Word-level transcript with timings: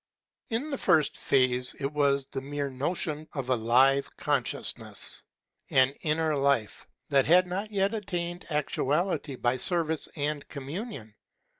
In 0.49 0.71
the 0.71 0.79
first 0.79 1.15
phase 1.15 1.75
it 1.79 1.93
was 1.93 2.25
the 2.25 2.41
mere 2.41 2.71
notion 2.71 3.27
of 3.33 3.51
a 3.51 3.55
live 3.55 4.09
Consciousness, 4.17 5.21
an 5.69 5.93
inner 6.01 6.35
life 6.35 6.87
that 7.09 7.27
had 7.27 7.45
not 7.45 7.69
yet 7.69 7.93
attained 7.93 8.45
actuality 8.49 9.35
by 9.35 9.57
service 9.57 10.09
and 10.15 10.47
communion. 10.47 11.13